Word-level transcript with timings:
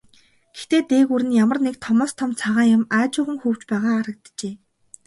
Гэхдээ 0.55 0.81
дээгүүр 0.89 1.23
нь 1.25 1.37
ямар 1.43 1.59
нэг 1.65 1.75
томоос 1.85 2.11
том 2.19 2.31
цагаан 2.39 2.69
юм 2.75 2.83
аажуухан 2.97 3.37
хөвж 3.41 3.61
байгаа 3.69 3.93
харагджээ. 3.97 4.53